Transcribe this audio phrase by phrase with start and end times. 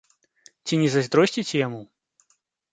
[0.69, 1.81] Ці не зайздросціце яму?